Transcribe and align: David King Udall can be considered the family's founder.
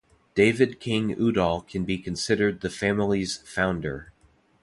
David 0.33 0.79
King 0.79 1.11
Udall 1.11 1.61
can 1.61 1.83
be 1.85 1.99
considered 1.99 2.61
the 2.61 2.71
family's 2.71 3.37
founder. 3.37 4.11